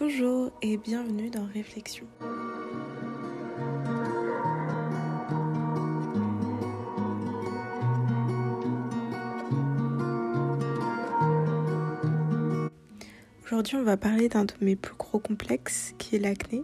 Bonjour 0.00 0.52
et 0.62 0.76
bienvenue 0.76 1.28
dans 1.28 1.44
Réflexion. 1.52 2.06
Aujourd'hui, 13.44 13.76
on 13.76 13.82
va 13.82 13.96
parler 13.96 14.28
d'un 14.28 14.44
de 14.44 14.52
mes 14.60 14.76
plus 14.76 14.94
gros 14.94 15.18
complexes 15.18 15.94
qui 15.98 16.14
est 16.14 16.20
l'acné 16.20 16.62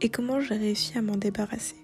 et 0.00 0.08
comment 0.08 0.40
j'ai 0.40 0.54
réussi 0.54 0.96
à 0.96 1.02
m'en 1.02 1.16
débarrasser. 1.16 1.76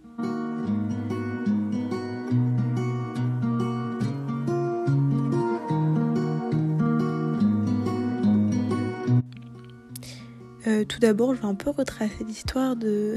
Euh, 10.66 10.84
tout 10.84 10.98
d'abord, 10.98 11.34
je 11.34 11.40
vais 11.40 11.46
un 11.46 11.54
peu 11.54 11.70
retracer 11.70 12.24
l'histoire 12.24 12.74
de, 12.76 13.16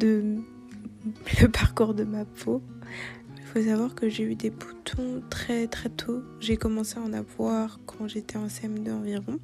le 0.00 1.48
parcours 1.52 1.94
de 1.94 2.04
ma 2.04 2.24
peau. 2.24 2.62
Il 3.36 3.42
faut 3.42 3.62
savoir 3.62 3.94
que 3.94 4.08
j'ai 4.08 4.22
eu 4.22 4.34
des 4.34 4.50
boutons 4.50 5.22
très 5.30 5.66
très 5.66 5.88
tôt. 5.88 6.22
J'ai 6.38 6.56
commencé 6.56 6.98
à 6.98 7.02
en 7.02 7.12
avoir 7.12 7.80
quand 7.86 8.06
j'étais 8.06 8.36
en 8.36 8.46
CM2 8.46 8.92
environ. 8.92 9.40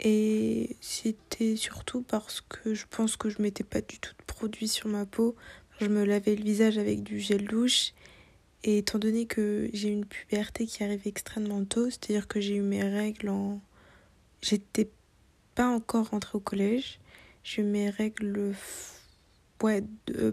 Et 0.00 0.76
c'était 0.80 1.56
surtout 1.56 2.02
parce 2.02 2.40
que 2.40 2.74
je 2.74 2.84
pense 2.88 3.16
que 3.16 3.28
je 3.28 3.42
mettais 3.42 3.64
pas 3.64 3.80
du 3.80 3.98
tout 3.98 4.12
de 4.12 4.24
produit 4.26 4.68
sur 4.68 4.88
ma 4.88 5.04
peau. 5.04 5.34
Je 5.80 5.86
me 5.86 6.04
lavais 6.04 6.36
le 6.36 6.44
visage 6.44 6.78
avec 6.78 7.02
du 7.02 7.20
gel 7.20 7.46
douche. 7.46 7.92
Et 8.62 8.78
étant 8.78 8.98
donné 8.98 9.26
que 9.26 9.68
j'ai 9.74 9.90
une 9.90 10.06
puberté 10.06 10.66
qui 10.66 10.82
arrive 10.82 11.02
extrêmement 11.04 11.64
tôt, 11.64 11.90
c'est-à-dire 11.90 12.26
que 12.26 12.40
j'ai 12.40 12.56
eu 12.56 12.62
mes 12.62 12.82
règles 12.82 13.28
en. 13.28 13.60
J'étais 14.40 14.88
pas 15.54 15.68
encore 15.68 16.10
rentrée 16.10 16.36
au 16.36 16.40
collège. 16.40 17.00
J'ai 17.42 17.62
eu 17.62 17.64
mes 17.64 17.90
règles 17.90 18.54
ouais, 19.62 19.84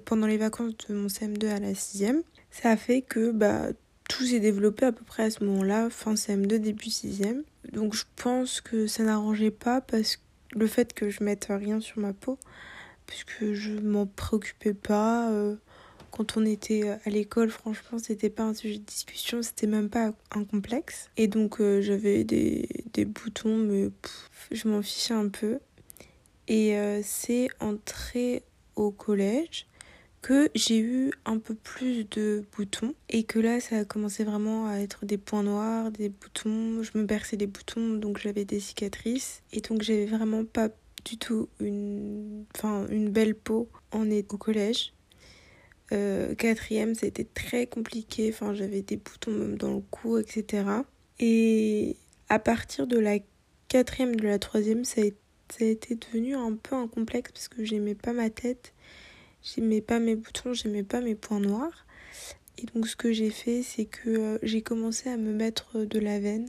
pendant 0.05 0.28
les 0.28 0.38
vacances 0.38 0.73
de 0.89 0.95
mon 0.95 1.08
CM2 1.08 1.47
à 1.47 1.59
la 1.59 1.73
6ème. 1.73 2.22
Ça 2.52 2.72
a 2.72 2.78
fait 2.78 3.02
que 3.02 3.31
bah, 3.31 3.67
tout 4.09 4.25
s'est 4.25 4.39
développé 4.39 4.86
à 4.86 4.91
peu 4.91 5.05
près 5.05 5.23
à 5.23 5.31
ce 5.31 5.44
moment-là, 5.44 5.89
fin 5.89 6.16
CM2, 6.16 6.58
début 6.58 6.88
6ème. 6.88 7.44
Donc 7.72 7.95
je 7.95 8.03
pense 8.16 8.61
que 8.61 8.88
ça 8.88 9.03
n'arrangeait 9.03 9.52
pas 9.52 9.81
parce 9.81 10.17
que 10.17 10.22
le 10.53 10.67
fait 10.67 10.94
que 10.94 11.09
je 11.09 11.23
mette 11.23 11.47
rien 11.50 11.80
sur 11.80 12.00
ma 12.00 12.13
peau, 12.13 12.38
puisque 13.06 13.53
je 13.53 13.72
m'en 13.80 14.06
préoccupais 14.06 14.73
pas. 14.73 15.30
Euh, 15.31 15.56
quand 16.12 16.38
on 16.38 16.45
était 16.45 16.90
à 17.06 17.09
l'école, 17.09 17.50
franchement, 17.50 17.98
c'était 17.98 18.30
pas 18.30 18.44
un 18.44 18.54
sujet 18.54 18.78
de 18.78 18.84
discussion, 18.84 19.42
c'était 19.42 19.67
même 19.67 19.90
pas 19.90 20.14
un 20.31 20.44
complexe. 20.44 21.09
Et 21.18 21.28
donc 21.28 21.59
euh, 21.59 21.81
j'avais 21.81 22.23
des, 22.23 22.68
des, 22.94 23.06
boutons, 23.06 23.58
mais 23.58 23.90
je 24.52 24.68
m'en 24.68 24.81
fichais 24.81 25.14
un 25.14 25.30
peu. 25.30 25.59
Et 26.48 26.78
euh, 26.78 27.02
c'est 27.03 27.48
entré 27.59 28.44
au 28.76 28.92
collège 28.92 29.68
que 30.22 30.50
j'ai 30.53 30.80
eu 30.80 31.12
un 31.26 31.40
peu 31.40 31.56
plus 31.56 32.08
de 32.09 32.44
boutons 32.56 32.94
et 33.09 33.23
que 33.23 33.40
là 33.40 33.59
ça 33.59 33.80
a 33.80 33.86
commencé 33.86 34.23
vraiment 34.23 34.68
à 34.68 34.75
être 34.75 35.06
des 35.06 35.18
points 35.18 35.42
noirs, 35.44 35.92
des 35.92 36.09
boutons, 36.09 36.84
je 36.84 36.96
me 36.96 37.06
berçais 37.06 37.38
des 37.38 37.48
boutons 37.48 37.96
donc 37.96 38.20
j'avais 38.20 38.46
des 38.46 38.59
cicatrices 38.59 39.42
et 39.52 39.62
donc 39.62 39.81
j'avais 39.81 40.06
vraiment 40.06 40.46
pas 40.46 40.70
du 41.06 41.18
tout 41.18 41.50
une, 41.59 42.46
enfin, 42.56 42.86
une 42.90 43.09
belle 43.09 43.36
peau 43.36 43.70
en 43.92 44.09
est 44.09 44.31
au 44.34 44.38
collège. 44.38 44.94
Euh, 45.92 46.36
quatrième 46.36 46.95
c'était 46.95 47.25
très 47.25 47.67
compliqué, 47.67 48.30
enfin 48.34 48.53
j'avais 48.53 48.81
des 48.81 48.97
boutons 48.97 49.31
même 49.31 49.58
dans 49.58 49.73
le 49.73 49.81
cou 49.81 50.17
etc. 50.17 50.64
Et 51.20 51.97
à 52.30 52.39
partir 52.39 52.88
de 52.88 52.97
la 52.97 53.17
quatrième, 53.67 54.16
de 54.16 54.28
la 54.28 54.39
troisième 54.39 54.86
ça 54.86 55.02
a, 55.02 55.64
été 55.64 55.95
devenu 55.95 56.36
un 56.36 56.53
peu 56.53 56.75
un 56.75 56.88
complexe 56.88 57.31
parce 57.34 57.50
que 57.50 57.66
j'aimais 57.66 57.95
pas 57.95 58.14
ma 58.14 58.30
tête 58.30 58.73
J'aimais 59.44 59.81
pas 59.81 60.00
mes 60.00 60.16
boutons, 60.16 60.53
j'aimais 60.53 60.84
pas 60.84 61.02
mes 61.02 61.16
points 61.16 61.39
noirs. 61.39 61.86
Et 62.59 62.67
donc 62.67 62.88
ce 62.88 62.95
que 62.95 63.12
j'ai 63.12 63.31
fait, 63.31 63.63
c'est 63.63 63.85
que 63.85 64.09
euh, 64.09 64.38
j'ai 64.44 64.62
commencé 64.62 65.09
à 65.09 65.18
me 65.18 65.34
mettre 65.34 65.79
de 65.79 66.00
la 66.00 66.19
veine. 66.19 66.47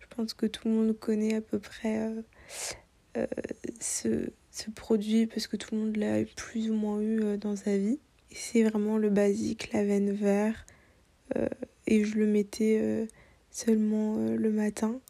Je 0.00 0.06
pense 0.08 0.32
que 0.32 0.46
tout 0.46 0.66
le 0.66 0.74
monde 0.74 0.98
connaît 0.98 1.34
à 1.34 1.42
peu 1.42 1.58
près 1.58 1.98
euh, 1.98 2.22
euh, 3.18 3.26
ce, 3.80 4.30
produit 4.74 5.26
parce 5.26 5.46
que 5.46 5.56
tout 5.56 5.74
le 5.74 5.80
monde 5.82 5.96
l'a 5.96 6.24
plus 6.24 6.70
ou 6.70 6.74
moins 6.74 7.02
eu 7.02 7.36
dans 7.36 7.54
sa 7.54 7.76
vie. 7.76 7.98
C'est 8.38 8.62
vraiment 8.62 8.98
le 8.98 9.10
basique, 9.10 9.72
la 9.72 9.84
veine 9.84 10.12
vert. 10.12 10.66
et 11.86 12.04
je 12.04 12.16
le 12.16 12.26
mettais 12.26 13.08
seulement 13.50 14.16
le 14.16 14.50
matin. 14.50 15.00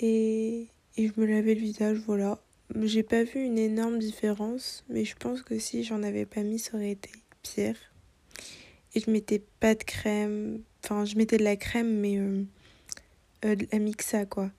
Et, 0.00 0.68
je 0.96 1.10
me 1.16 1.26
lavais 1.26 1.54
le 1.54 1.60
visage, 1.60 1.98
voilà. 2.06 2.40
J'ai 2.82 3.02
pas 3.02 3.24
vu 3.24 3.40
une 3.42 3.58
énorme 3.58 3.98
différence, 3.98 4.84
mais 4.88 5.04
je 5.04 5.16
pense 5.16 5.42
que 5.42 5.58
si 5.58 5.84
j'en 5.84 6.02
avais 6.02 6.26
pas 6.26 6.42
mis, 6.42 6.58
ça 6.58 6.76
aurait 6.76 6.92
été 6.92 7.10
pire. 7.42 7.76
Et 8.94 9.00
je 9.00 9.10
mettais 9.10 9.42
pas 9.60 9.74
de 9.74 9.82
crème, 9.82 10.60
enfin 10.84 11.04
je 11.04 11.16
mettais 11.16 11.38
de 11.38 11.44
la 11.44 11.56
crème, 11.56 12.00
mais 12.00 12.18
euh, 12.18 12.44
euh, 13.44 13.54
de 13.54 13.66
la 13.72 13.78
mixa 13.78 14.24
quoi. 14.26 14.50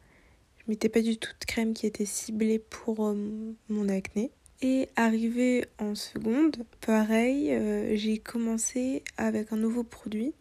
Je 0.57 0.63
mettais 0.67 0.89
pas 0.89 1.01
du 1.01 1.17
tout 1.17 1.31
de 1.39 1.45
crème 1.45 1.73
qui 1.73 1.85
était 1.85 2.05
ciblée 2.05 2.59
pour 2.59 3.07
euh, 3.07 3.15
mon 3.69 3.89
acné. 3.89 4.31
Et 4.61 4.89
arrivé 4.95 5.65
en 5.77 5.95
seconde, 5.95 6.57
pareil, 6.85 7.57
j'ai 7.97 8.17
commencé 8.17 9.03
avec 9.17 9.53
un 9.53 9.57
nouveau 9.57 9.83
produit 9.83 10.33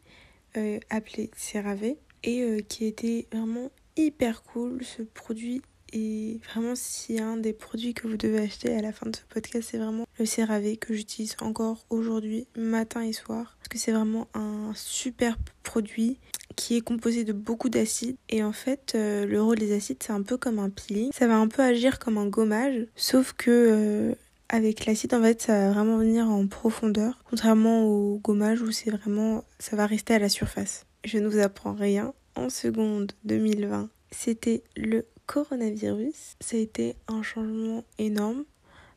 appelé 0.90 1.30
CeraVe 1.36 1.94
et 2.24 2.64
qui 2.68 2.86
était 2.86 3.28
vraiment 3.32 3.70
hyper 3.96 4.42
cool. 4.42 4.82
Ce 4.84 5.02
produit 5.02 5.62
et 5.92 6.40
vraiment, 6.52 6.74
a 6.74 7.22
un 7.22 7.36
des 7.36 7.52
produits 7.52 7.94
que 7.94 8.08
vous 8.08 8.16
devez 8.16 8.40
acheter 8.40 8.74
à 8.74 8.82
la 8.82 8.92
fin 8.92 9.08
de 9.08 9.16
ce 9.16 9.22
podcast, 9.28 9.68
c'est 9.70 9.78
vraiment 9.78 10.04
le 10.18 10.26
CeraVe 10.26 10.76
que 10.76 10.92
j'utilise 10.92 11.36
encore 11.40 11.86
aujourd'hui, 11.88 12.46
matin 12.56 13.02
et 13.02 13.12
soir. 13.12 13.56
Parce 13.58 13.68
que 13.68 13.78
c'est 13.78 13.92
vraiment 13.92 14.28
un 14.34 14.72
super 14.74 15.38
produit 15.62 16.18
qui 16.58 16.76
est 16.76 16.80
composé 16.80 17.22
de 17.22 17.32
beaucoup 17.32 17.68
d'acides. 17.68 18.16
Et 18.28 18.42
en 18.42 18.52
fait, 18.52 18.94
euh, 18.96 19.24
le 19.26 19.40
rôle 19.40 19.58
des 19.58 19.72
acides, 19.72 20.02
c'est 20.02 20.12
un 20.12 20.22
peu 20.22 20.36
comme 20.36 20.58
un 20.58 20.70
peeling. 20.70 21.10
Ça 21.12 21.28
va 21.28 21.36
un 21.36 21.46
peu 21.46 21.62
agir 21.62 22.00
comme 22.00 22.18
un 22.18 22.26
gommage, 22.26 22.84
sauf 22.96 23.32
que 23.32 23.50
euh, 23.50 24.14
avec 24.48 24.84
l'acide, 24.84 25.14
en 25.14 25.22
fait, 25.22 25.40
ça 25.40 25.52
va 25.52 25.72
vraiment 25.72 25.98
venir 25.98 26.28
en 26.28 26.48
profondeur. 26.48 27.22
Contrairement 27.30 27.84
au 27.84 28.18
gommage 28.18 28.60
où 28.60 28.72
c'est 28.72 28.90
vraiment, 28.90 29.44
ça 29.60 29.76
va 29.76 29.86
rester 29.86 30.14
à 30.14 30.18
la 30.18 30.28
surface. 30.28 30.84
Je 31.04 31.18
ne 31.18 31.28
vous 31.28 31.38
apprends 31.38 31.74
rien. 31.74 32.12
En 32.34 32.50
seconde 32.50 33.12
2020, 33.24 33.88
c'était 34.10 34.64
le 34.76 35.06
coronavirus, 35.26 36.36
ça 36.40 36.56
a 36.56 36.60
été 36.60 36.96
un 37.06 37.22
changement 37.22 37.84
énorme 37.98 38.44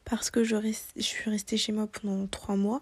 parce 0.06 0.32
que 0.32 0.44
je, 0.44 0.56
je 0.96 1.02
suis 1.02 1.30
restée 1.30 1.58
chez 1.58 1.74
moi 1.74 1.88
pendant 1.88 2.26
trois 2.26 2.56
mois. 2.56 2.82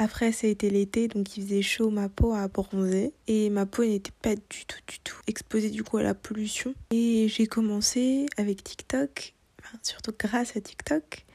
Après, 0.00 0.30
ça 0.30 0.46
a 0.46 0.50
été 0.50 0.70
l'été, 0.70 1.08
donc 1.08 1.36
il 1.36 1.42
faisait 1.42 1.60
chaud, 1.60 1.90
ma 1.90 2.08
peau 2.08 2.32
a 2.32 2.46
bronzé 2.46 3.12
et 3.26 3.50
ma 3.50 3.66
peau 3.66 3.84
n'était 3.84 4.12
pas 4.22 4.36
du 4.36 4.64
tout, 4.64 4.78
du 4.86 5.00
tout 5.00 5.16
exposée 5.26 5.70
du 5.70 5.82
coup 5.82 5.96
à 5.96 6.04
la 6.04 6.14
pollution. 6.14 6.72
Et 6.92 7.26
j'ai 7.28 7.48
commencé 7.48 8.26
avec 8.36 8.62
TikTok, 8.62 9.34
surtout 9.82 10.12
grâce 10.16 10.56
à 10.56 10.60
TikTok, 10.60 11.26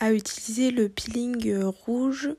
à 0.00 0.12
utiliser 0.12 0.72
le 0.72 0.88
peeling 0.88 1.62
rouge, 1.62 2.30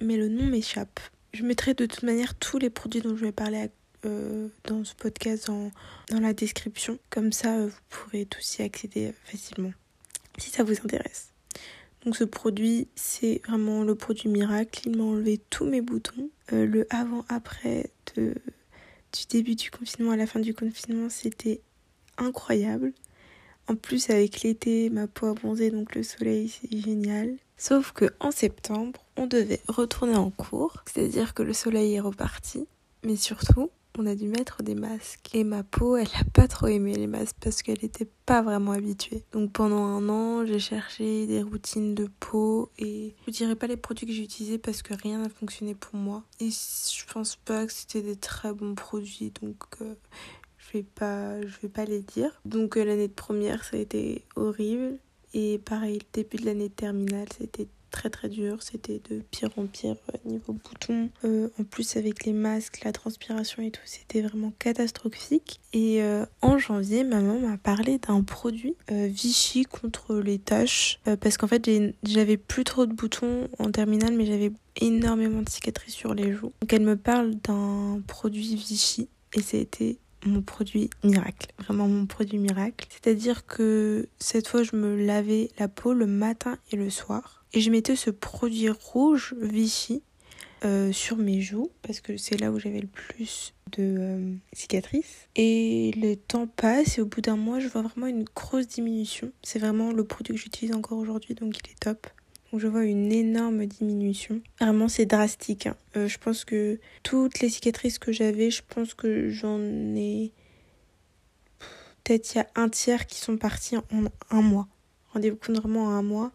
mais 0.00 0.16
le 0.16 0.28
nom 0.28 0.46
m'échappe. 0.46 0.98
Je 1.34 1.42
mettrai 1.42 1.74
de 1.74 1.84
toute 1.84 2.04
manière 2.04 2.34
tous 2.34 2.56
les 2.56 2.70
produits 2.70 3.02
dont 3.02 3.14
je 3.14 3.26
vais 3.26 3.32
parler 3.32 3.68
euh, 4.06 4.48
dans 4.64 4.82
ce 4.82 4.94
podcast 4.94 5.48
dans, 5.48 5.70
dans, 6.08 6.20
la 6.20 6.32
description. 6.32 6.98
Comme 7.10 7.32
ça, 7.32 7.58
euh, 7.58 7.66
vous 7.66 7.80
pourrez 7.90 8.24
tous 8.24 8.58
y 8.58 8.62
accéder 8.62 9.12
facilement 9.24 9.72
si 10.38 10.48
ça 10.48 10.64
vous 10.64 10.72
intéresse. 10.72 11.31
Donc 12.04 12.16
ce 12.16 12.24
produit, 12.24 12.88
c'est 12.96 13.40
vraiment 13.46 13.84
le 13.84 13.94
produit 13.94 14.28
miracle. 14.28 14.82
Il 14.86 14.96
m'a 14.96 15.04
enlevé 15.04 15.38
tous 15.50 15.64
mes 15.64 15.80
boutons. 15.80 16.30
Euh, 16.52 16.66
le 16.66 16.86
avant-après 16.90 17.90
du 18.16 19.26
début 19.28 19.54
du 19.54 19.70
confinement 19.70 20.10
à 20.10 20.16
la 20.16 20.26
fin 20.26 20.40
du 20.40 20.54
confinement, 20.54 21.08
c'était 21.08 21.60
incroyable. 22.18 22.92
En 23.68 23.76
plus, 23.76 24.10
avec 24.10 24.42
l'été, 24.42 24.90
ma 24.90 25.06
peau 25.06 25.26
a 25.26 25.34
bronzé, 25.34 25.70
donc 25.70 25.94
le 25.94 26.02
soleil, 26.02 26.48
c'est 26.48 26.76
génial. 26.76 27.36
Sauf 27.56 27.92
que 27.92 28.06
en 28.18 28.32
septembre, 28.32 29.04
on 29.16 29.26
devait 29.26 29.60
retourner 29.68 30.16
en 30.16 30.30
cours, 30.30 30.82
c'est-à-dire 30.86 31.32
que 31.32 31.44
le 31.44 31.52
soleil 31.52 31.94
est 31.94 32.00
reparti. 32.00 32.66
Mais 33.04 33.14
surtout, 33.14 33.70
on 33.98 34.06
a 34.06 34.14
dû 34.14 34.26
mettre 34.28 34.62
des 34.62 34.74
masques. 34.74 35.34
Et 35.34 35.44
ma 35.44 35.62
peau, 35.62 35.96
elle 35.96 36.08
a 36.20 36.24
pas 36.32 36.48
trop 36.48 36.66
aimé 36.66 36.94
les 36.94 37.06
masques 37.06 37.36
parce 37.40 37.62
qu'elle 37.62 37.84
était 37.84 38.08
pas 38.26 38.42
vraiment 38.42 38.72
habituée. 38.72 39.24
Donc 39.32 39.52
pendant 39.52 39.84
un 39.84 40.08
an, 40.08 40.46
j'ai 40.46 40.58
cherché 40.58 41.26
des 41.26 41.42
routines 41.42 41.94
de 41.94 42.08
peau 42.20 42.70
et 42.78 43.14
je 43.26 43.32
dirais 43.32 43.56
pas 43.56 43.66
les 43.66 43.76
produits 43.76 44.06
que 44.06 44.12
j'ai 44.12 44.22
utilisés 44.22 44.58
parce 44.58 44.82
que 44.82 44.94
rien 44.94 45.18
n'a 45.18 45.28
fonctionné 45.28 45.74
pour 45.74 45.96
moi. 45.96 46.24
Et 46.40 46.50
je 46.50 47.12
pense 47.12 47.36
pas 47.36 47.66
que 47.66 47.72
c'était 47.72 48.02
des 48.02 48.16
très 48.16 48.52
bons 48.52 48.74
produits 48.74 49.32
donc 49.42 49.64
euh, 49.80 49.94
je 50.58 50.78
vais 50.78 50.84
pas 50.84 51.40
je 51.42 51.60
vais 51.60 51.68
pas 51.68 51.84
les 51.84 52.00
dire. 52.00 52.40
Donc 52.44 52.76
euh, 52.76 52.84
l'année 52.84 53.08
de 53.08 53.12
première, 53.12 53.64
ça 53.64 53.76
a 53.76 53.80
été 53.80 54.24
horrible 54.36 54.98
et 55.34 55.58
pareil, 55.58 55.98
le 55.98 56.06
début 56.12 56.36
de 56.36 56.46
l'année 56.46 56.68
de 56.68 56.74
terminale, 56.74 57.28
c'était 57.38 57.68
très 57.92 58.10
très 58.10 58.28
dur. 58.28 58.56
C'était 58.60 59.00
de 59.08 59.22
pire 59.30 59.50
en 59.56 59.66
pire 59.66 59.94
euh, 60.12 60.18
niveau 60.24 60.54
bouton. 60.54 61.10
Euh, 61.24 61.48
en 61.60 61.62
plus 61.62 61.96
avec 61.96 62.24
les 62.24 62.32
masques, 62.32 62.82
la 62.84 62.90
transpiration 62.90 63.62
et 63.62 63.70
tout, 63.70 63.82
c'était 63.84 64.22
vraiment 64.22 64.52
catastrophique. 64.58 65.60
Et 65.72 66.02
euh, 66.02 66.26
en 66.40 66.58
janvier, 66.58 67.04
maman 67.04 67.38
m'a 67.38 67.58
parlé 67.58 67.98
d'un 67.98 68.22
produit 68.22 68.74
Vichy 68.88 69.64
contre 69.64 70.16
les 70.16 70.38
taches. 70.38 71.00
parce 71.20 71.36
qu'en 71.36 71.46
fait, 71.46 71.70
j'avais 72.02 72.36
plus 72.36 72.64
trop 72.64 72.86
de 72.86 72.92
boutons 72.92 73.48
en 73.58 73.70
terminale, 73.70 74.14
mais 74.14 74.26
j'avais 74.26 74.52
énormément 74.80 75.42
de 75.42 75.48
cicatrices 75.48 75.94
sur 75.94 76.14
les 76.14 76.32
joues. 76.32 76.52
Donc 76.60 76.72
elle 76.72 76.82
me 76.82 76.96
parle 76.96 77.34
d'un 77.36 78.00
produit 78.06 78.56
Vichy. 78.56 79.08
Et 79.34 79.42
c'était 79.42 79.98
mon 80.26 80.42
produit 80.42 80.90
miracle, 81.04 81.48
vraiment 81.58 81.88
mon 81.88 82.06
produit 82.06 82.38
miracle. 82.38 82.86
C'est-à-dire 82.90 83.46
que 83.46 84.08
cette 84.18 84.48
fois, 84.48 84.62
je 84.62 84.76
me 84.76 85.04
lavais 85.04 85.50
la 85.58 85.68
peau 85.68 85.92
le 85.92 86.06
matin 86.06 86.58
et 86.70 86.76
le 86.76 86.90
soir. 86.90 87.41
Et 87.54 87.60
je 87.60 87.70
mettais 87.70 87.96
ce 87.96 88.10
produit 88.10 88.68
rouge 88.70 89.34
Vichy 89.40 90.02
euh, 90.64 90.92
sur 90.92 91.16
mes 91.16 91.40
joues 91.40 91.70
parce 91.82 92.00
que 92.00 92.16
c'est 92.16 92.40
là 92.40 92.50
où 92.50 92.58
j'avais 92.58 92.80
le 92.80 92.86
plus 92.86 93.54
de 93.72 93.96
euh, 93.98 94.34
cicatrices. 94.52 95.28
Et 95.36 95.92
le 95.96 96.14
temps 96.14 96.46
passe 96.46 96.98
et 96.98 97.00
au 97.00 97.06
bout 97.06 97.20
d'un 97.20 97.36
mois, 97.36 97.60
je 97.60 97.68
vois 97.68 97.82
vraiment 97.82 98.06
une 98.06 98.24
grosse 98.24 98.68
diminution. 98.68 99.32
C'est 99.42 99.58
vraiment 99.58 99.92
le 99.92 100.04
produit 100.04 100.34
que 100.34 100.40
j'utilise 100.40 100.74
encore 100.74 100.98
aujourd'hui, 100.98 101.34
donc 101.34 101.56
il 101.64 101.70
est 101.70 101.80
top 101.80 102.06
je 102.58 102.66
vois 102.66 102.84
une 102.84 103.12
énorme 103.12 103.66
diminution. 103.66 104.40
Vraiment, 104.60 104.88
c'est 104.88 105.06
drastique. 105.06 105.66
Hein. 105.66 105.76
Euh, 105.96 106.08
je 106.08 106.18
pense 106.18 106.44
que 106.44 106.78
toutes 107.02 107.40
les 107.40 107.48
cicatrices 107.48 107.98
que 107.98 108.12
j'avais, 108.12 108.50
je 108.50 108.62
pense 108.66 108.94
que 108.94 109.30
j'en 109.30 109.60
ai. 109.60 110.32
Peut-être 112.04 112.34
il 112.34 112.38
y 112.38 112.40
a 112.40 112.48
un 112.56 112.68
tiers 112.68 113.06
qui 113.06 113.18
sont 113.18 113.36
partis 113.36 113.76
en 113.76 113.84
un 114.30 114.42
mois. 114.42 114.68
Rendez-vous 115.12 115.36
compte 115.36 115.56
vraiment 115.56 115.86
en 115.86 115.90
un 115.90 116.02
mois. 116.02 116.32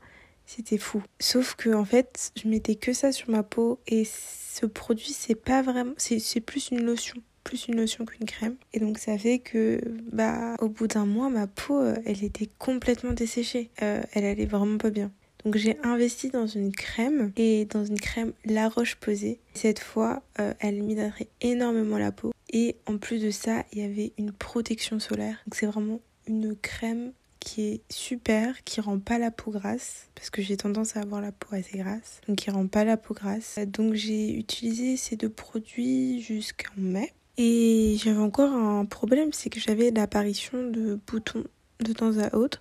C'était 0.48 0.78
fou. 0.78 1.04
Sauf 1.20 1.56
que 1.56 1.70
en 1.70 1.86
fait, 1.86 2.32
je 2.42 2.48
mettais 2.48 2.76
que 2.76 2.94
ça 2.94 3.12
sur 3.12 3.30
ma 3.30 3.44
peau 3.44 3.80
et 3.86 4.06
ce 4.06 4.66
produit, 4.66 5.14
c'est 5.14 5.36
pas 5.36 5.62
vraiment. 5.62 5.94
C'est 5.98 6.42
plus 6.42 6.72
une 6.72 6.84
lotion 6.84 7.22
plus 7.44 7.68
une 7.70 7.78
lotion 7.78 8.06
qu'une 8.06 8.26
crème. 8.26 8.56
Et 8.74 8.80
donc 8.80 8.98
ça 8.98 9.18
fait 9.18 9.40
que 9.40 9.80
bah 10.12 10.56
au 10.60 10.68
bout 10.68 10.88
d'un 10.88 11.06
mois 11.06 11.30
ma 11.30 11.48
peau 11.48 11.80
euh, 11.80 11.96
elle 12.06 12.24
était 12.26 12.50
complètement 12.58 13.14
desséchée. 13.14 13.70
Euh, 13.82 14.02
elle 14.12 14.26
allait 14.26 14.46
vraiment 14.46 14.78
pas 14.78 14.90
bien. 14.90 15.12
Donc 15.46 15.56
j'ai 15.56 15.78
investi 15.82 16.30
dans 16.30 16.48
une 16.48 16.74
crème 16.74 17.32
et 17.38 17.64
dans 17.64 17.86
une 17.86 18.00
crème 18.00 18.34
La 18.44 18.68
Roche-Posay. 18.68 19.40
Cette 19.54 19.80
fois, 19.80 20.24
euh, 20.42 20.54
elle 20.60 20.84
m'hydraterait 20.84 21.30
énormément 21.40 21.98
la 21.98 22.12
peau. 22.12 22.34
Et 22.52 22.76
en 22.86 22.98
plus 22.98 23.22
de 23.22 23.32
ça, 23.32 23.64
il 23.72 23.80
y 23.80 23.86
avait 23.86 24.12
une 24.18 24.34
protection 24.34 25.00
solaire. 25.00 25.38
Donc 25.46 25.56
c'est 25.56 25.68
vraiment 25.68 26.02
une 26.28 26.54
crème 26.56 27.14
qui 27.48 27.62
est 27.62 27.82
super, 27.90 28.62
qui 28.66 28.82
rend 28.82 29.00
pas 29.00 29.18
la 29.18 29.32
peau 29.32 29.52
grasse, 29.52 30.10
parce 30.16 30.30
que 30.30 30.42
j'ai 30.42 30.58
tendance 30.58 30.98
à 30.98 31.00
avoir 31.00 31.22
la 31.22 31.32
peau 31.32 31.56
assez 31.56 31.78
grasse, 31.78 32.20
donc 32.28 32.40
qui 32.40 32.52
rend 32.52 32.68
pas 32.68 32.84
la 32.84 32.98
peau 32.98 33.14
grasse. 33.14 33.58
Donc 33.68 33.94
j'ai 33.94 34.34
utilisé 34.34 34.98
ces 34.98 35.16
deux 35.16 35.30
produits 35.30 36.22
jusqu'en 36.22 36.74
mai. 36.76 37.14
Et 37.38 37.96
j'avais 38.04 38.20
encore 38.20 38.52
un 38.52 38.84
problème, 38.84 39.32
c'est 39.32 39.50
que 39.50 39.62
j'avais 39.62 39.92
l'apparition 39.92 40.70
de 40.70 41.00
boutons 41.08 41.46
de 41.80 41.94
temps 41.94 42.18
à 42.18 42.36
autre 42.36 42.60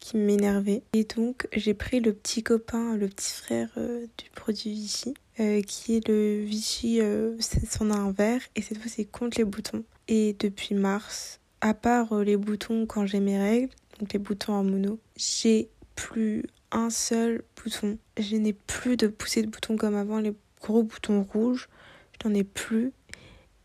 qui 0.00 0.16
m'énervait. 0.16 0.82
Et 0.94 1.04
donc 1.04 1.46
j'ai 1.52 1.74
pris 1.74 2.00
le 2.00 2.14
petit 2.14 2.42
copain, 2.42 2.96
le 2.96 3.08
petit 3.08 3.34
frère 3.34 3.68
euh, 3.76 4.06
du 4.16 4.30
produit 4.30 4.72
Vichy, 4.72 5.12
euh, 5.40 5.60
qui 5.60 5.96
est 5.96 6.08
le 6.08 6.42
Vichy, 6.42 7.02
euh, 7.02 7.36
c'en 7.68 7.90
a 7.90 7.96
un 7.96 8.12
vert, 8.12 8.40
et 8.56 8.62
cette 8.62 8.78
fois 8.78 8.90
c'est 8.90 9.04
contre 9.04 9.36
les 9.36 9.44
boutons. 9.44 9.84
Et 10.08 10.34
depuis 10.38 10.74
mars, 10.74 11.38
à 11.60 11.74
part 11.74 12.14
les 12.14 12.38
boutons 12.38 12.86
quand 12.86 13.04
j'ai 13.04 13.20
mes 13.20 13.38
règles, 13.38 13.68
donc 13.98 14.12
les 14.12 14.18
boutons 14.18 14.54
en 14.54 14.64
mono, 14.64 14.98
j'ai 15.16 15.68
plus 15.94 16.44
un 16.70 16.90
seul 16.90 17.42
bouton. 17.62 17.98
Je 18.18 18.36
n'ai 18.36 18.52
plus 18.52 18.96
de 18.96 19.06
poussée 19.06 19.42
de 19.42 19.48
boutons 19.48 19.76
comme 19.76 19.94
avant, 19.94 20.18
les 20.18 20.34
gros 20.60 20.82
boutons 20.82 21.22
rouges, 21.22 21.68
je 22.12 22.28
n'en 22.28 22.34
ai 22.34 22.44
plus. 22.44 22.92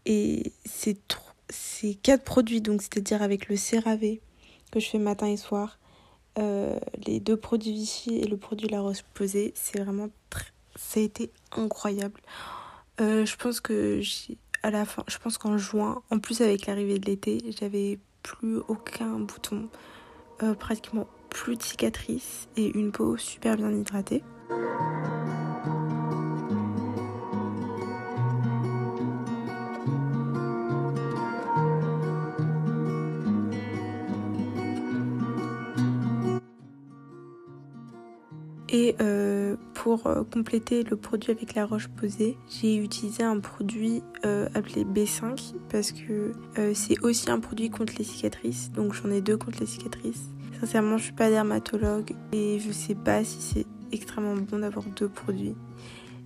Et 0.06 0.53
c'est 0.65 0.97
c'est 1.50 1.95
quatre 1.95 2.24
produits, 2.24 2.62
donc 2.62 2.81
c'est-à-dire 2.81 3.21
avec 3.21 3.47
le 3.47 3.56
CeraVe 3.56 4.18
que 4.71 4.79
je 4.79 4.89
fais 4.89 4.97
matin 4.97 5.27
et 5.27 5.38
soir, 5.38 5.79
euh, 6.38 6.77
les 7.06 7.19
deux 7.19 7.38
produits 7.38 7.71
Vichy 7.71 8.18
et 8.18 8.27
le 8.27 8.38
produit 8.38 8.68
La 8.68 8.81
Roche 8.81 9.03
c'est 9.56 9.80
vraiment 9.80 10.09
très... 10.30 10.45
ça 10.75 11.00
a 11.00 11.03
été 11.03 11.31
incroyable. 11.51 12.19
Euh, 13.00 13.25
je 13.25 13.35
pense 13.38 13.59
que 13.59 14.01
à 14.63 14.71
la 14.71 14.85
fin, 14.85 15.03
je 15.07 15.18
pense 15.18 15.38
qu'en 15.38 15.57
juin, 15.57 16.01
en 16.09 16.19
plus 16.19 16.41
avec 16.41 16.65
l'arrivée 16.65 17.00
de 17.00 17.06
l'été, 17.06 17.39
j'avais 17.59 18.00
plus 18.23 18.57
aucun 18.68 19.19
bouton, 19.19 19.69
euh, 20.44 20.54
pratiquement 20.54 21.07
plus 21.30 21.57
de 21.57 21.63
cicatrices 21.63 22.48
et 22.56 22.78
une 22.78 22.92
peau 22.92 23.18
super 23.18 23.57
bien 23.57 23.72
hydratée. 23.72 24.24
Euh, 39.00 39.56
pour 39.77 40.07
euh, 40.07 40.24
compléter 40.24 40.83
le 40.83 40.97
produit 40.97 41.31
avec 41.31 41.53
la 41.53 41.65
roche 41.65 41.88
posée, 41.88 42.35
j'ai 42.50 42.77
utilisé 42.77 43.21
un 43.21 43.39
produit 43.39 44.01
euh, 44.25 44.50
appelé 44.56 44.83
B5 44.83 45.53
parce 45.69 45.91
que 45.91 46.33
c'est 46.74 47.00
aussi 47.03 47.29
un 47.29 47.39
produit 47.39 47.69
contre 47.69 47.94
les 47.97 48.03
cicatrices. 48.03 48.71
Donc 48.71 48.94
j'en 48.94 49.12
ai 49.12 49.21
deux 49.21 49.38
contre 49.38 49.59
les 49.59 49.68
cicatrices. 49.68 50.29
Sincèrement, 50.59 50.97
je 50.97 51.03
suis 51.03 51.13
pas 51.13 51.29
dermatologue 51.29 52.15
et 52.33 52.59
je 52.59 52.71
sais 52.71 52.95
pas 52.95 53.24
si 53.24 53.39
c'est 53.39 53.65
extrêmement 53.91 54.35
bon 54.35 54.59
d'avoir 54.59 54.83
deux 54.88 55.09
produits. 55.09 55.56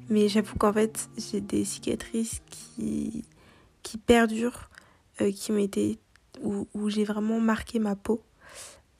Mais 0.10 0.30
j'avoue 0.30 0.58
qu'en 0.58 0.72
fait, 0.72 1.10
j'ai 1.18 1.42
des 1.42 1.66
cicatrices 1.66 2.42
qui, 2.50 3.26
qui 3.84 3.98
perdurent, 3.98 4.70
qui 5.36 5.52
m'étaient 5.52 6.00
où, 6.42 6.68
où 6.74 6.90
j'ai 6.90 7.04
vraiment 7.04 7.42
marqué 7.42 7.80
ma 7.80 7.98
peau 7.98 8.24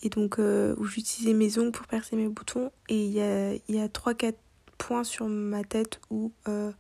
et 0.04 0.10
donc 0.10 0.40
euh, 0.40 0.76
où 0.78 0.86
j'utilisais 0.86 1.34
mes 1.34 1.58
ongles 1.58 1.72
pour 1.72 1.88
percer 1.88 2.16
mes 2.16 2.28
boutons 2.28 2.72
et 2.90 3.06
il 3.06 3.12
y 3.12 3.22
a, 3.22 3.54
y 3.54 3.80
a 3.80 3.88
3-4 3.88 4.34
points 4.78 5.04
sur 5.04 5.28
ma 5.28 5.64
tête 5.64 6.00
où 6.10 6.32
euh, 6.48 6.72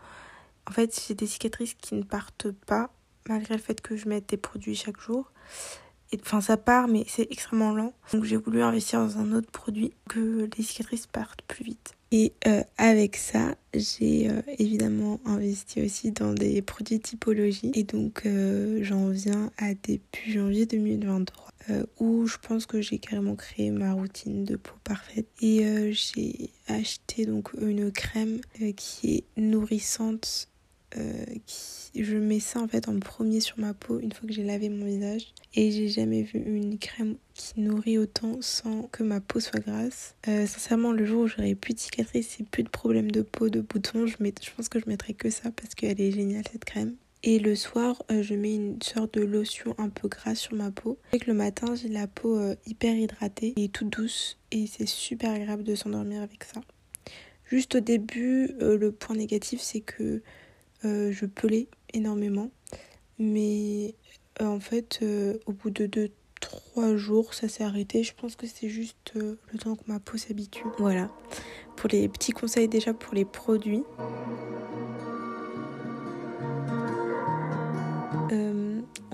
en 0.68 0.72
fait 0.72 1.00
j'ai 1.08 1.14
des 1.14 1.28
cicatrices 1.28 1.76
qui 1.76 1.96
ne 1.96 2.04
partent 2.04 2.52
pas 2.52 2.92
malgré 3.30 3.56
le 3.56 3.62
fait 3.62 3.82
que 3.82 3.96
je 3.96 4.10
mette 4.10 4.30
des 4.30 4.38
produits 4.38 4.76
chaque 4.76 5.00
jour. 5.00 5.32
Et 6.12 6.20
enfin 6.22 6.42
ça 6.42 6.58
part 6.58 6.88
mais 6.88 7.06
c'est 7.08 7.28
extrêmement 7.32 7.74
lent. 7.74 7.94
Donc 8.12 8.24
j'ai 8.24 8.38
voulu 8.38 8.62
investir 8.62 9.00
dans 9.00 9.20
un 9.20 9.32
autre 9.34 9.52
produit 9.52 9.94
que 10.10 10.50
les 10.58 10.64
cicatrices 10.64 11.08
partent 11.08 11.44
plus 11.44 11.64
vite. 11.64 11.94
Et 12.14 12.34
euh, 12.46 12.62
avec 12.78 13.16
ça, 13.16 13.56
j'ai 13.74 14.30
évidemment 14.58 15.22
investi 15.24 15.82
aussi 15.82 16.12
dans 16.12 16.34
des 16.34 16.62
produits 16.62 17.00
typologie. 17.00 17.72
Et 17.74 17.84
donc 17.84 18.28
j'en 18.82 19.08
viens 19.10 19.52
à 19.58 19.74
début 19.76 20.02
janvier 20.28 20.66
2023 20.66 21.51
euh, 21.70 21.84
où 22.00 22.26
je 22.26 22.38
pense 22.38 22.66
que 22.66 22.82
j'ai 22.82 22.98
carrément 22.98 23.36
créé 23.36 23.70
ma 23.70 23.94
routine 23.94 24.46
de 24.46 24.56
peau 24.56 24.74
parfaite. 24.84 25.28
Et 25.42 25.66
euh, 25.66 25.92
j'ai 25.92 26.50
acheté 26.68 27.26
donc 27.26 27.52
une 27.60 27.92
crème 27.92 28.40
euh, 28.62 28.72
qui 28.74 29.16
est 29.16 29.24
nourrissante. 29.38 30.48
qui... 31.46 31.92
Je 31.94 32.16
mets 32.18 32.40
ça 32.40 32.62
en 32.62 32.68
fait 32.68 32.88
en 32.88 33.00
premier 33.00 33.42
sur 33.42 33.60
ma 33.60 33.74
peau 33.74 34.00
une 34.00 34.12
fois 34.12 34.28
que 34.28 34.34
j'ai 34.34 34.44
lavé 34.44 34.70
mon 34.70 34.86
visage. 34.86 35.34
Et 35.54 35.72
j'ai 35.72 35.90
jamais 35.90 36.24
vu 36.24 36.40
une 36.40 36.80
crème 36.80 37.16
qui 37.34 37.60
nourrit 37.60 37.98
autant 37.98 38.38
sans 38.42 38.84
que 38.84 39.04
ma 39.04 39.20
peau 39.20 39.40
soit 39.40 39.60
grasse. 39.60 40.16
sincèrement, 40.26 40.92
le 40.94 41.06
jour 41.06 41.24
où 41.24 41.28
j'aurai 41.28 41.56
plus 41.56 41.74
de 41.74 41.80
cicatrices 41.80 42.40
et 42.40 42.44
plus 42.44 42.64
de 42.64 42.70
problèmes 42.70 43.12
de 43.12 43.22
peau, 43.22 43.50
de 43.50 43.62
boutons, 43.62 44.08
je, 44.08 44.16
je 44.18 44.52
pense 44.56 44.70
que 44.70 44.80
je 44.80 44.86
mettrai 44.88 45.14
que 45.14 45.30
ça 45.30 45.52
parce 45.52 45.76
qu'elle 45.76 46.00
est 46.00 46.12
géniale 46.12 46.44
cette 46.52 46.66
crème. 46.66 46.96
Et 47.24 47.38
le 47.38 47.56
soir, 47.56 48.02
euh, 48.10 48.24
je 48.24 48.34
mets 48.34 48.56
une 48.56 48.82
sorte 48.82 49.14
de 49.14 49.22
lotion 49.22 49.76
un 49.78 49.90
peu 49.90 50.08
grasse 50.08 50.40
sur 50.40 50.56
ma 50.56 50.72
peau. 50.72 50.98
Et 51.14 51.20
le 51.28 51.34
matin, 51.34 51.76
j'ai 51.76 51.88
la 51.88 52.08
peau 52.08 52.36
euh, 52.36 52.56
hyper 52.66 52.96
hydratée 52.96 53.54
et 53.58 53.70
toute 53.70 53.90
douce. 53.90 54.40
Et 54.52 54.66
c'est 54.66 54.88
super 54.88 55.32
agréable 55.32 55.64
de 55.64 55.76
s'endormir 55.76 56.24
avec 56.24 56.44
ça. 56.44 56.62
Juste 57.46 57.76
au 57.76 57.80
début, 57.80 58.56
euh, 58.62 58.76
le 58.76 58.92
point 58.92 59.16
négatif, 59.16 59.62
c'est 59.62 59.82
que 59.82 60.22
je 60.84 61.26
pelais 61.28 61.68
énormément. 61.94 62.50
Mais 63.20 63.94
en 64.40 64.60
fait, 64.60 65.06
au 65.46 65.52
bout 65.52 65.70
de 65.70 65.86
2-3 65.86 66.98
jours, 66.98 67.36
ça 67.36 67.48
s'est 67.48 67.64
arrêté. 67.64 68.02
Je 68.02 68.16
pense 68.16 68.36
que 68.36 68.48
c'est 68.48 68.68
juste 68.68 69.14
le 69.14 69.60
temps 69.60 69.76
que 69.76 69.84
ma 69.86 70.00
peau 70.00 70.18
s'habitue. 70.18 70.66
Voilà. 70.80 71.12
Pour 71.76 71.88
les 71.90 72.10
petits 72.10 72.32
conseils 72.32 72.68
déjà 72.68 72.96
pour 72.96 73.14
les 73.14 73.26
produits. 73.26 73.84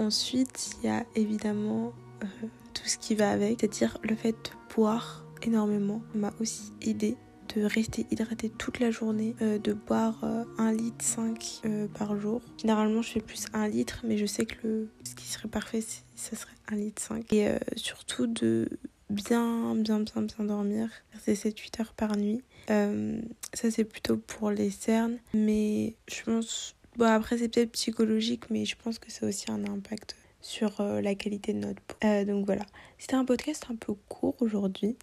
Ensuite, 0.08 0.72
il 0.82 0.88
y 0.88 0.90
a 0.90 1.06
évidemment 1.16 1.94
euh, 2.24 2.28
tout 2.74 2.88
ce 2.88 2.98
qui 2.98 3.16
va 3.16 3.30
avec, 3.30 3.60
c'est-à-dire 3.60 3.98
le 4.04 4.16
fait 4.16 4.32
de 4.32 4.76
boire 4.76 5.24
énormément 5.44 6.02
m'a 6.16 6.34
aussi 6.40 6.74
aidé 6.82 7.16
de 7.56 7.64
rester 7.64 8.06
hydraté 8.12 8.50
toute 8.50 8.80
la 8.80 8.92
journée, 8.92 9.36
euh, 9.42 9.58
de 9.58 9.74
boire 9.74 10.24
1 10.58 10.74
litre 10.74 11.04
5 11.04 11.62
par 11.98 12.20
jour. 12.20 12.42
Généralement, 12.58 13.02
je 13.02 13.12
fais 13.12 13.22
plus 13.22 13.46
1 13.54 13.68
litre, 13.68 14.02
mais 14.04 14.18
je 14.18 14.26
sais 14.26 14.46
que 14.46 14.88
ce 15.04 15.16
qui 15.16 15.28
serait 15.28 15.48
parfait, 15.48 15.82
ça 16.16 16.36
serait 16.36 16.52
1 16.70 16.76
litre 16.76 17.02
5. 17.02 17.32
Et 17.32 17.50
surtout 17.76 18.28
de 18.28 18.68
bien, 19.10 19.76
bien, 19.76 20.00
bien, 20.00 20.22
bien 20.24 20.46
dormir. 20.46 20.90
C'est 21.24 21.34
7-8 21.34 21.82
heures 21.82 21.94
par 21.94 22.18
nuit. 22.18 22.42
Euh, 22.70 23.22
ça, 23.54 23.72
c'est 23.72 23.84
plutôt 23.86 24.18
pour 24.18 24.52
les 24.52 24.70
cernes. 24.70 25.18
Mais 25.34 25.96
je 26.08 26.24
pense. 26.24 26.76
Bon, 26.98 27.06
après, 27.06 27.38
c'est 27.38 27.50
peut-être 27.50 27.72
psychologique, 27.72 28.50
mais 28.50 28.66
je 28.66 28.76
pense 28.76 29.00
que 29.00 29.12
ça 29.12 29.26
a 29.26 29.30
aussi 29.30 29.46
un 29.50 29.66
impact 29.66 30.16
sur 30.42 30.82
euh, 30.82 31.02
la 31.02 31.16
qualité 31.16 31.54
de 31.54 31.60
notre 31.60 31.82
peau. 31.82 31.96
Euh, 32.04 32.26
donc 32.26 32.46
voilà. 32.46 32.66
C'était 32.98 33.16
un 33.16 33.26
podcast 33.26 33.66
un 33.70 33.76
peu 33.76 33.94
court 34.10 34.36
aujourd'hui. 34.40 34.96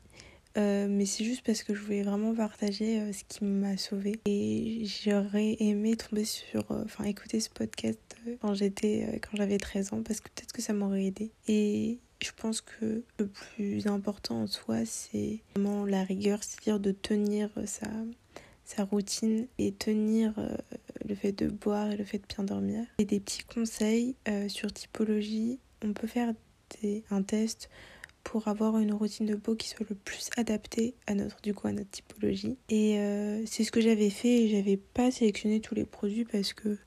mais 0.57 1.07
c'est 1.07 1.25
juste 1.25 1.45
parce 1.45 1.63
que 1.63 1.75
je 1.75 1.81
voulais 1.81 2.03
vraiment 2.03 2.35
partager 2.35 3.13
ce 3.13 3.25
qui 3.25 3.45
m'a 3.45 3.77
sauvé 3.77 4.21
et 4.25 4.85
j'aurais 4.85 5.57
aimé 5.59 5.97
tomber 5.97 6.25
sur 6.25 6.65
enfin 6.71 7.05
écouter 7.05 7.41
ce 7.41 7.51
podcast 7.51 7.99
quand 8.41 8.55
j'étais 8.55 9.21
quand 9.21 9.37
j'avais 9.37 9.59
13 9.59 9.93
ans 9.95 10.03
parce 10.05 10.21
que 10.21 10.29
peut-être 10.29 10.53
que 10.53 10.63
ça 10.63 10.73
m'aurait 10.73 11.07
aidé 11.07 11.33
et 11.49 11.99
je 12.25 12.31
pense 12.35 12.61
que 12.61 13.03
le 13.19 13.27
plus 13.27 13.87
important 13.87 14.43
en 14.43 14.47
soi, 14.47 14.85
c'est 14.87 15.41
vraiment 15.55 15.85
la 15.85 16.05
rigueur, 16.05 16.43
c'est-à-dire 16.43 16.81
de 16.81 16.91
tenir 16.91 17.51
sa, 17.67 17.87
sa 18.65 18.85
routine 18.85 19.47
et 19.59 19.73
tenir 19.73 20.33
euh, 20.39 20.57
le 21.09 21.15
fait 21.15 21.33
de 21.33 21.49
boire 21.49 21.91
et 21.91 21.97
le 21.97 22.05
fait 22.05 22.19
de 22.19 22.27
bien 22.27 22.45
dormir. 22.45 22.85
Et 22.99 23.05
des 23.05 23.21
petits 23.21 23.45
conseils 23.45 24.17
euh, 24.29 24.49
sur 24.49 24.73
typologie, 24.73 25.59
on 25.85 25.93
peut 25.93 26.07
faire 26.07 26.33
un 27.11 27.23
test 27.23 27.71
pour 28.25 28.49
avoir 28.49 28.79
une 28.79 28.93
routine 28.93 29.27
de 29.27 29.37
peau 29.37 29.55
qui 29.55 29.69
soit 29.69 29.87
le 29.89 29.95
plus 29.95 30.31
adaptée 30.37 30.95
à 31.07 31.15
notre 31.15 31.41
du 31.43 31.55
coup 31.55 31.69
à 31.69 31.73
notre 31.73 31.91
typologie 31.91 32.57
et 32.69 32.99
euh, 32.99 33.43
c'est 33.47 33.63
ce 33.63 33.71
que 33.71 33.81
j'avais 33.81 34.11
fait 34.11 34.43
et 34.43 34.49
j'avais 34.49 34.77
pas 34.77 35.13
sélectionné 35.13 35.61
tous 35.61 35.77
les 35.77 35.85
produits 35.85 36.25
parce 36.25 36.53
que 36.53 36.79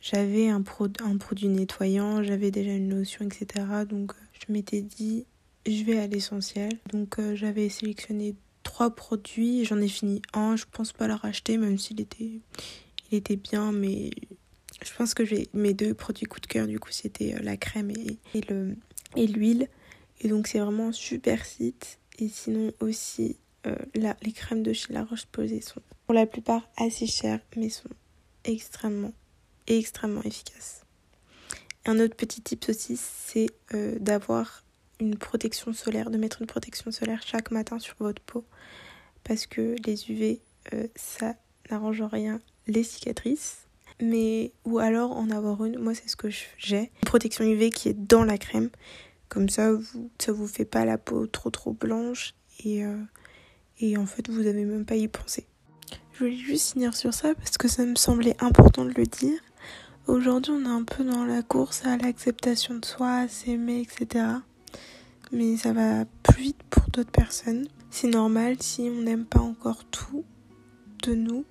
j'avais 0.00 0.48
un, 0.48 0.62
pro, 0.62 0.86
un 1.00 1.18
produit 1.18 1.48
nettoyant 1.48 2.22
j'avais 2.22 2.50
déjà 2.50 2.70
une 2.70 2.88
lotion 2.88 3.26
etc 3.26 3.84
donc 3.86 4.14
je 4.46 4.52
m'étais 4.52 4.82
dit, 4.82 5.26
je 5.66 5.82
vais 5.84 5.98
à 5.98 6.06
l'essentiel. 6.06 6.72
Donc 6.92 7.18
euh, 7.18 7.34
j'avais 7.34 7.68
sélectionné 7.68 8.34
trois 8.62 8.90
produits, 8.90 9.64
j'en 9.64 9.80
ai 9.80 9.88
fini 9.88 10.22
un. 10.32 10.56
Je 10.56 10.64
pense 10.70 10.92
pas 10.92 11.06
le 11.06 11.14
racheter, 11.14 11.56
même 11.56 11.78
s'il 11.78 12.00
était, 12.00 12.40
il 13.10 13.18
était 13.18 13.36
bien, 13.36 13.72
mais 13.72 14.10
je 14.84 14.92
pense 14.94 15.14
que 15.14 15.22
mes 15.54 15.74
deux 15.74 15.94
produits 15.94 16.26
coup 16.26 16.40
de 16.40 16.46
cœur. 16.46 16.66
Du 16.66 16.78
coup, 16.78 16.90
c'était 16.90 17.34
euh, 17.34 17.40
la 17.42 17.56
crème 17.56 17.90
et, 17.90 18.40
le 18.48 18.76
et 19.16 19.26
l'huile. 19.26 19.68
Et 20.20 20.28
donc 20.28 20.46
c'est 20.46 20.58
vraiment 20.58 20.88
un 20.88 20.92
super 20.92 21.44
site. 21.44 21.98
Et 22.18 22.28
sinon 22.28 22.72
aussi, 22.80 23.36
euh, 23.66 23.76
les 23.94 24.32
crèmes 24.32 24.62
de 24.62 24.72
chez 24.72 24.92
La 24.92 25.04
Roche-Posay 25.04 25.60
sont 25.60 25.80
pour 26.06 26.14
la 26.14 26.26
plupart 26.26 26.68
assez 26.76 27.06
chères, 27.06 27.40
mais 27.56 27.68
sont 27.68 27.90
extrêmement, 28.44 29.12
extrêmement 29.66 30.22
efficaces. 30.22 30.82
Un 31.84 32.00
autre 32.00 32.16
petit 32.16 32.40
tip 32.40 32.64
aussi, 32.68 32.96
c'est 32.96 33.50
euh, 33.74 33.98
d'avoir 33.98 34.64
une 34.98 35.16
protection 35.16 35.72
solaire, 35.72 36.10
de 36.10 36.16
mettre 36.16 36.40
une 36.40 36.46
protection 36.46 36.90
solaire 36.90 37.22
chaque 37.22 37.50
matin 37.50 37.78
sur 37.78 37.96
votre 37.98 38.22
peau. 38.22 38.44
Parce 39.24 39.46
que 39.46 39.76
les 39.84 40.10
UV, 40.10 40.40
ça 40.94 41.34
n'arrange 41.70 42.02
rien 42.02 42.40
les 42.66 42.82
cicatrices. 42.82 43.66
Mais, 44.00 44.52
ou 44.64 44.78
alors 44.78 45.16
en 45.16 45.30
avoir 45.30 45.64
une, 45.64 45.78
moi 45.78 45.94
c'est 45.94 46.08
ce 46.08 46.16
que 46.16 46.28
j'ai. 46.58 46.90
Une 47.02 47.06
protection 47.06 47.44
UV 47.44 47.70
qui 47.70 47.88
est 47.88 47.94
dans 48.08 48.24
la 48.24 48.36
crème. 48.36 48.70
Comme 49.28 49.48
ça, 49.48 49.72
vous, 49.72 50.10
ça 50.18 50.32
vous 50.32 50.46
fait 50.46 50.64
pas 50.64 50.84
la 50.84 50.98
peau 50.98 51.26
trop 51.26 51.50
trop 51.50 51.72
blanche. 51.72 52.34
Et, 52.64 52.84
euh, 52.84 52.96
et 53.80 53.96
en 53.96 54.06
fait, 54.06 54.28
vous 54.28 54.46
avez 54.46 54.64
même 54.64 54.84
pas 54.84 54.96
y 54.96 55.08
penser. 55.08 55.46
Je 56.12 56.18
voulais 56.20 56.36
juste 56.36 56.72
finir 56.72 56.94
sur 56.94 57.12
ça 57.12 57.34
parce 57.34 57.58
que 57.58 57.68
ça 57.68 57.84
me 57.84 57.96
semblait 57.96 58.36
important 58.40 58.84
de 58.84 58.92
le 58.96 59.04
dire. 59.04 59.38
Aujourd'hui, 60.06 60.52
on 60.52 60.64
est 60.64 60.68
un 60.68 60.84
peu 60.84 61.04
dans 61.04 61.24
la 61.24 61.42
course 61.42 61.84
à 61.84 61.96
l'acceptation 61.96 62.76
de 62.76 62.84
soi, 62.84 63.12
à 63.12 63.28
s'aimer, 63.28 63.80
etc. 63.80 64.24
Mais 65.32 65.56
ça 65.56 65.72
va 65.72 66.04
plus 66.22 66.42
vite 66.42 66.62
pour 66.70 66.84
d'autres 66.90 67.10
personnes. 67.10 67.66
C'est 67.90 68.08
normal 68.08 68.56
si 68.60 68.82
on 68.82 69.02
n'aime 69.02 69.24
pas 69.24 69.40
encore 69.40 69.84
tout 69.86 70.24
de 71.02 71.14
nous. 71.14 71.44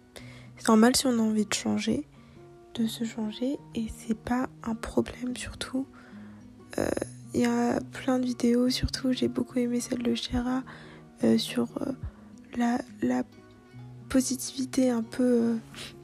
C'est 0.58 0.68
normal 0.68 0.96
si 0.96 1.08
on 1.08 1.20
a 1.20 1.22
envie 1.22 1.46
de 1.46 1.54
changer, 1.54 2.08
de 2.76 2.88
se 2.88 3.04
changer. 3.04 3.58
Et 3.76 3.88
c'est 3.96 4.18
pas 4.18 4.50
un 4.64 4.76
problème, 4.76 5.36
surtout. 5.36 5.86
Euh, 6.78 6.88
il 7.34 7.42
y 7.42 7.46
a 7.46 7.80
plein 7.92 8.20
de 8.20 8.26
vidéos, 8.26 8.70
surtout 8.70 9.12
j'ai 9.12 9.28
beaucoup 9.28 9.60
aimé 9.60 9.80
celle 9.80 10.04
de 10.04 10.16
Shera 10.16 10.64
euh, 11.24 11.38
sur 11.38 11.68
euh, 11.82 11.92
la, 12.58 12.80
la 13.02 13.24
positivité 14.10 14.90
un 14.90 15.04
peu 15.04 15.58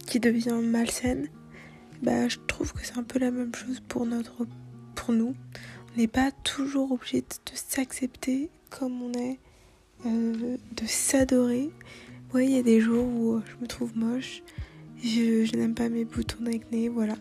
qui 0.07 0.19
devient 0.19 0.59
malsaine 0.61 1.29
bah, 2.01 2.27
je 2.27 2.37
trouve 2.47 2.73
que 2.73 2.85
c'est 2.85 2.97
un 2.97 3.03
peu 3.03 3.19
la 3.19 3.31
même 3.31 3.53
chose 3.53 3.79
pour, 3.87 4.05
notre, 4.05 4.47
pour 4.95 5.13
nous. 5.13 5.35
On 5.93 5.99
n'est 5.99 6.07
pas 6.07 6.31
toujours 6.31 6.91
obligé 6.91 7.21
de, 7.21 7.27
s'accepter 7.53 8.49
comme 8.69 9.01
on 9.01 9.13
est, 9.13 9.39
de 10.05 10.85
s'adorer. 10.87 11.69
Ouais, 12.33 12.45
il 12.45 12.55
y 12.55 12.59
a 12.59 12.63
des 12.63 12.79
jours 12.79 13.05
où 13.05 13.33
euh, 13.33 13.41
je 13.45 13.61
me 13.61 13.67
trouve 13.67 13.91
moche, 13.97 14.41
je, 15.03 15.43
je 15.43 15.55
n'aime 15.57 15.75
pas 15.75 15.89
mes 15.89 16.05
boutons 16.05 16.41
d'acné, 16.41 16.87
voilà. 16.87 17.15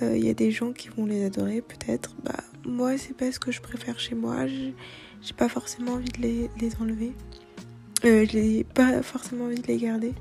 Euh, 0.00 0.16
il 0.16 0.24
y 0.24 0.30
a 0.30 0.34
des 0.34 0.50
gens 0.50 0.72
qui 0.72 0.88
vont 0.88 1.04
les 1.04 1.22
adorer 1.22 1.60
peut-être. 1.60 2.14
Bah, 2.24 2.42
moi, 2.64 2.96
c'est 2.96 3.14
pas 3.14 3.30
ce 3.30 3.38
que 3.38 3.52
je 3.52 3.60
préfère 3.60 4.00
chez 4.00 4.14
moi. 4.14 4.46
J'ai 4.46 4.74
pas 5.36 5.50
forcément 5.50 5.92
envie 5.92 6.08
de 6.08 6.22
les, 6.22 6.48
enlever. 6.80 7.12
Euh, 8.06 8.24
j'ai 8.26 8.64
pas 8.64 9.02
forcément 9.02 9.44
envie 9.44 9.60
de 9.60 9.66
les 9.66 9.76
garder. 9.76 10.14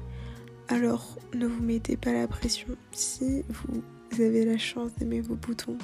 Alors 0.68 1.18
ne 1.34 1.48
vous 1.48 1.63
mettez 1.63 1.96
pas 1.96 2.12
la 2.12 2.27
pression. 2.27 2.68
Si 2.91 3.44
vous 3.48 4.22
avez 4.22 4.44
la 4.44 4.58
chance 4.58 4.91
d'aimer 4.98 5.22
vos 5.22 5.36
boutons, 5.36 5.77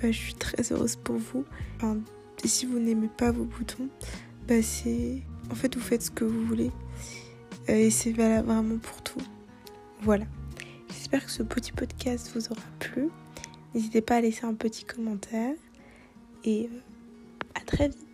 bah, 0.00 0.10
je 0.10 0.16
suis 0.16 0.34
très 0.34 0.72
heureuse 0.72 0.96
pour 0.96 1.16
vous. 1.16 1.44
et 2.42 2.48
si 2.48 2.64
vous 2.64 2.78
n'aimez 2.78 3.10
pas 3.14 3.30
vos 3.30 3.44
boutons, 3.44 3.88
bah 4.48 4.62
c'est. 4.62 5.20
En 5.50 5.54
fait, 5.54 5.76
vous 5.76 5.82
faites 5.82 6.02
ce 6.02 6.10
que 6.10 6.24
vous 6.24 6.44
voulez. 6.46 6.70
Euh, 7.68 7.74
et 7.74 7.90
c'est 7.90 8.12
vraiment 8.12 8.78
pour 8.78 9.02
tout. 9.02 9.20
Voilà. 10.02 10.24
J'espère 10.88 11.24
que 11.24 11.30
ce 11.30 11.42
petit 11.42 11.72
podcast 11.72 12.30
vous 12.34 12.52
aura 12.52 12.60
plu. 12.78 13.08
N'hésitez 13.74 14.00
pas 14.00 14.16
à 14.16 14.20
laisser 14.20 14.44
un 14.44 14.54
petit 14.54 14.84
commentaire. 14.84 15.54
Et 16.44 16.68
euh, 16.72 16.78
à 17.54 17.60
très 17.60 17.88
vite. 17.88 18.05